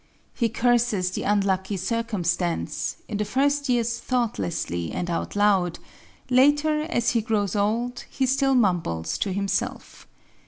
[0.33, 5.77] He curses the unlucky circumstance, in the first years thoughtlessly and out loud,
[6.27, 10.07] later, as he grows old, he still mumbles to himself.